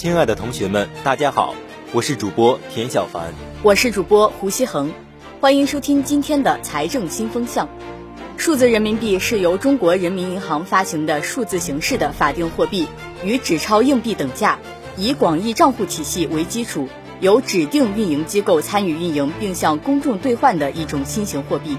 [0.00, 1.54] 亲爱的同学们，大家好，
[1.92, 4.90] 我是主播田小凡，我是主播胡希恒，
[5.42, 7.68] 欢迎收听今天的财政新风向。
[8.38, 12.88] 数字人民币是由中国人民银行发行的数字形式的法定货币，
[13.22, 14.58] 与纸钞硬币等价，
[14.96, 16.88] 以广义账户体系为基础，
[17.20, 21.76] 由指定运营机构参与运营并向公众兑换的一种新型货币。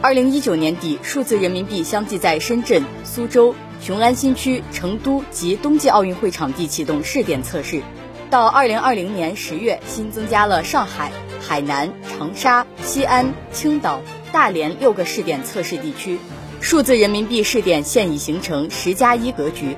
[0.00, 3.52] 二零一九年底，数字人民币相继在深圳、苏州。
[3.80, 7.82] 雄安新区、成都及冬季奥运会场地启动试点测试，
[8.30, 16.18] 到二零二零年十月，新增加了上海、海南、长沙、西安、青岛、大连六个试点测试地区。
[16.60, 19.76] 数字人民币试点现已形成十加一格局。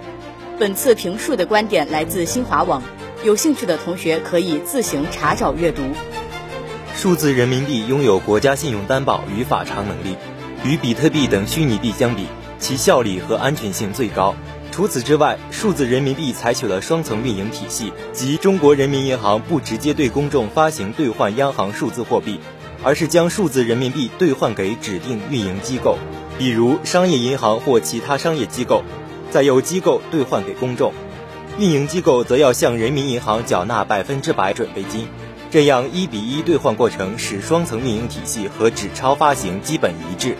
[0.58, 2.82] 本次评述的观点来自新华网，
[3.24, 5.82] 有兴趣的同学可以自行查找阅读。
[7.00, 10.18] 数字人民币拥有国家信用担保与法偿能力，
[10.62, 12.26] 与比特币等虚拟币相比。
[12.58, 14.36] 其效力和安全性最高。
[14.70, 22.38] 除此之外，数字人民币采取了双层运营体系，即中国人民银行不直接对公众发行兑换央行数字货币，
[22.82, 25.96] 而是将数字人民币兑换给指定运营机构，
[26.38, 28.82] 比如商业银行或其他商业机构，
[29.30, 30.92] 再由机构兑换给公众。
[31.58, 35.08] 运营机构则要向人民银行缴纳百分之百准备金。
[35.50, 40.36] 这样一比一兑换过程使双层运营体系和纸钞发行基本一致。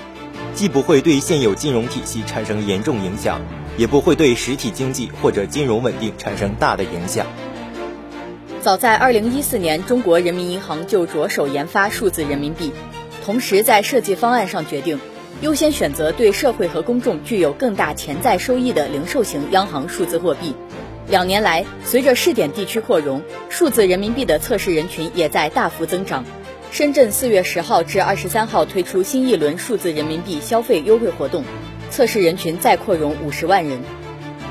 [0.54, 3.40] 既不会对现有金融体系产生严重影响，
[3.76, 7.26] 也不会对实体经济或者金融稳定产生大的影响。
[8.60, 12.72] 早在2014年，中国人民银行就着手研发数字人民币，
[13.24, 15.00] 同时在设计方案上决定
[15.40, 20.54] 优先选择对社会和公众具有更大潜在收益的零售型央行数字货币。
[21.10, 26.24] 两年来，随着试点地区扩容，数字人民币的测试人群也在大幅增长。
[26.70, 31.42] 深圳四月十号至二十三号推出新一轮数字人民币消费优惠活动，
[31.90, 33.80] 测试人群再扩容五十万人。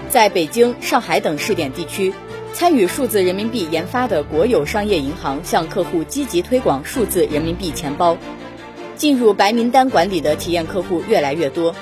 [0.09, 2.13] 在北京、上海等试点地区，
[2.51, 8.17] 参与数字人民币研发的国有商业银行向客户积极推广数字人民币钱包，
[8.97, 11.73] 进入白名单管理的体验客户越来越多。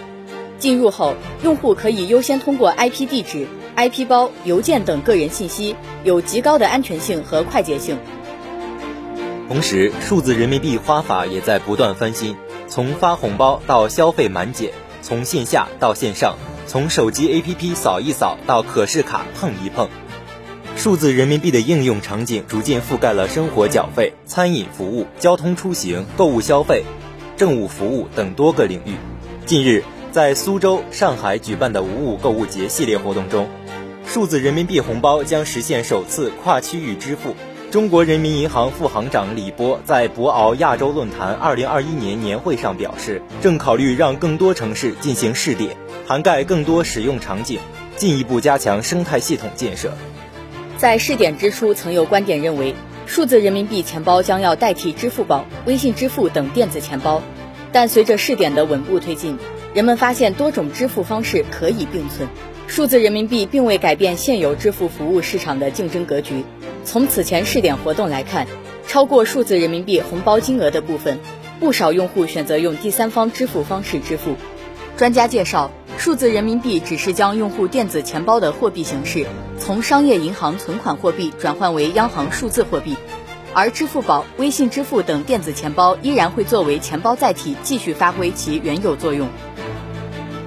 [0.59, 7.95] 进入后，用户可以优先通过 IP 地址、IP 包、邮件等个人信息，有极高的安全性和快捷性。
[9.47, 12.35] 同时，数字人民币花法也在不断翻新，
[12.67, 14.71] 从发红包到消费满减，
[15.03, 19.89] 从线下到线上，从手机 APP 扫一扫到可视卡碰一碰，
[20.75, 26.83] 数字人民币的应用场景逐渐覆盖了生活缴费、餐饮服务、交通出行、购物消费、
[27.37, 28.95] 政务服务等多个领域。
[29.45, 33.47] 近日，在苏州、上海举办的“五五购物节”系列活动中，
[34.17, 37.35] 数字人民币红包将实现首次跨区域支付。
[37.69, 45.77] 中国人民银行副行长李波在博鳌亚洲论坛二零二一年年会上表示，正考虑让更多城市进行试点，
[46.07, 47.59] 涵盖更多使用场景，
[47.95, 49.93] 进一步加强生态系统建设。
[50.77, 52.73] 在试点之初，曾有观点认为，
[53.05, 57.21] 数字人民币钱包将要代替支付宝、微信支付等电子钱包，
[57.71, 59.37] 但随着试点的稳步推进，
[59.75, 62.27] 人们发现多种支付方式可以并存，
[62.67, 66.43] 数字人民币并未改变现有支付服务市场的竞争格局。
[66.83, 68.45] 从此前试点活动来看，
[68.87, 71.17] 超过数字人民币红包金额的部分，
[71.59, 74.35] 不少用户选择用第三方支付方式支付。
[74.97, 79.25] 专家介绍，数字人民币只是将用户电子钱包的货币形式
[79.57, 82.95] 从商业银行存款货币转换为央行数字货币，
[83.53, 89.29] 而支付宝、微信支付等电子钱包依然会作为钱包载体继续发挥其原有作用。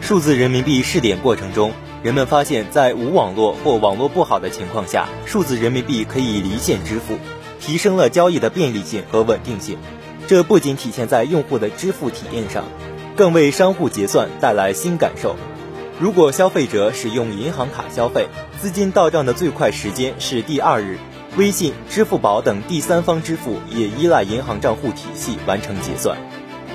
[0.01, 1.73] 数字人民币试点过程中。
[2.03, 7.19] 人们发现，在无网络或网络不好的情况下，数字人民币可以离线支付，
[7.61, 9.77] 提升了交易的便利性和稳定性。
[10.27, 12.65] 这不仅体现在用户的支付体验上，
[13.17, 15.37] 更为商户结算带来新感受。
[15.99, 18.29] 如果消费者使用银行卡消费，
[18.59, 20.99] 资金到账的最快时间是第二日。
[21.37, 26.17] 微信、支付宝等第三方支付也依赖银行账户体系完成结算，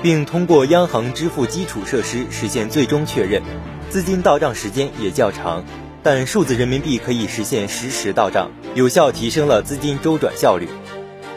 [0.02, 3.42] 并通过央行支付基础设施实现最终确认。
[3.88, 5.64] 资金到账时间也较长，
[6.02, 10.68] 但数字人民币可以实现实时到账，有效提升了资金周转效率。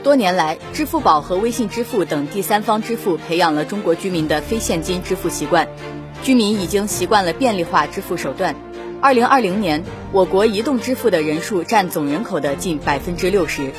[0.04, 5.68] 多年来，支付宝和微信支付等第三方支付培养了中国居民的非现金支付习惯，
[6.24, 8.56] 居民已经习惯了便利化支付手段。
[9.00, 13.72] 二零二零年，我国移动支付的人数占总人口的近百分之六十。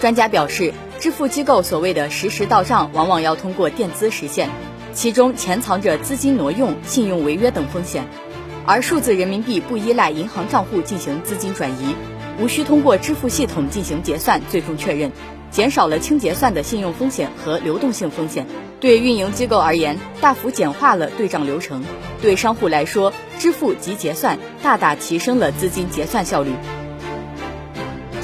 [0.00, 4.50] 专家表示，支付机构所谓的实时到账，往往要通过垫资实现。
[4.98, 8.04] 其中潜藏着资金挪用、信用违约等风险，
[8.66, 11.94] 而数字人民币不依赖银行账户进行资金转移，
[12.40, 15.12] 无需通过支付系统进行结算最终确认，
[15.52, 18.44] 减少了清结算的信用风险和流动性风险。
[18.80, 21.80] 对运营机构而言，大幅简化了对账流程；
[22.20, 26.50] 对商户来说，支付及结算大大提升了资金结算效率。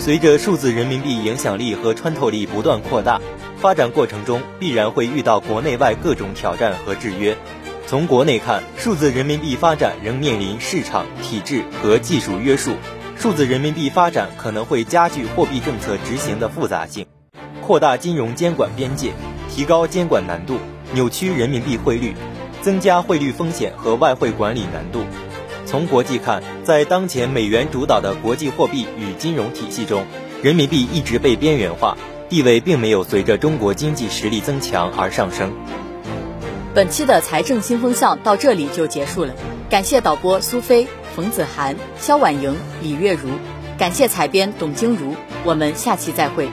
[0.05, 3.23] 随着数字人民币影响力和穿透力不断扩大，
[3.57, 7.35] 发展过程中必然会遇到国内外各种挑战和制约。
[7.87, 12.73] 从国内看，数字人民币发展仍面临市场、体制和技术约束。
[13.17, 17.07] 数字人民币发展可能会加剧货币政策执行的复杂性，
[17.63, 19.13] 扩大金融监管边界，
[19.49, 20.59] 提高监管难度，
[20.93, 22.15] 扭曲人民币汇率，
[22.61, 25.03] 增加汇率风险和外汇管理难度。
[25.67, 30.05] 从国际看，在当前美元主导的国际货币与金融体系中，
[30.43, 31.97] 人民币一直被边缘化，
[32.29, 35.53] 地位并没有随着中国经济实力增强而上升。
[36.75, 39.33] 本期的财政新风向到这里就结束了，
[39.71, 43.31] 感谢导播苏菲、冯子涵、肖婉莹、李月如，
[43.79, 45.15] 感谢采编董晶如，
[45.45, 46.49] 我们下期再会。